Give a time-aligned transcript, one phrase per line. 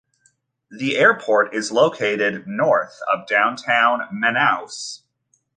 [0.71, 5.03] The airport is located north of downtown Manaus.